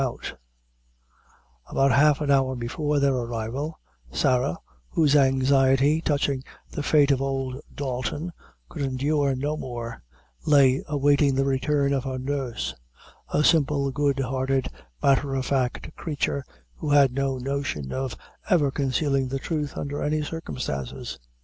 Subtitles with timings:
[1.69, 3.79] About half an hour before their arrival,
[4.11, 4.57] Sarah,
[4.89, 8.31] whose anxiety touching the fate of old Dalton
[8.67, 10.01] could endure no more,
[10.43, 12.73] lay awaiting the return of her nurse
[13.29, 14.71] a simple, good hearted,
[15.03, 16.43] matter of fact creature,
[16.73, 18.17] who had no notion of
[18.49, 21.19] ever concealing the truth under any circumstances.